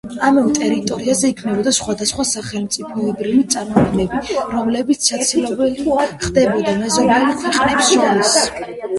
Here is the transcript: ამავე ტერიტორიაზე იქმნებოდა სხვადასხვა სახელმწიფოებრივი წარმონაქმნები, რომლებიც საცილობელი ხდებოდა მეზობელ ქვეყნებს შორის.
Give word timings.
ამავე 0.27 0.51
ტერიტორიაზე 0.57 1.29
იქმნებოდა 1.31 1.71
სხვადასხვა 1.79 2.23
სახელმწიფოებრივი 2.29 3.43
წარმონაქმნები, 3.55 4.37
რომლებიც 4.53 5.09
საცილობელი 5.09 5.85
ხდებოდა 6.23 6.73
მეზობელ 6.79 7.27
ქვეყნებს 7.43 7.93
შორის. 7.93 8.33